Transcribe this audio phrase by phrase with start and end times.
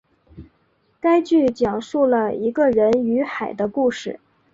[0.99, 4.19] 该剧讲述了一个人与海的故事。